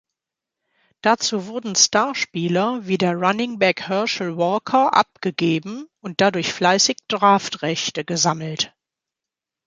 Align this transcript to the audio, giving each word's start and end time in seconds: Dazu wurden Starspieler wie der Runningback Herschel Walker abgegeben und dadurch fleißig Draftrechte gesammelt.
Dazu 1.03 1.45
wurden 1.45 1.75
Starspieler 1.75 2.87
wie 2.87 2.97
der 2.97 3.13
Runningback 3.13 3.87
Herschel 3.87 4.35
Walker 4.35 4.95
abgegeben 4.95 5.87
und 5.99 6.21
dadurch 6.21 6.51
fleißig 6.53 6.97
Draftrechte 7.07 8.03
gesammelt. 8.03 8.73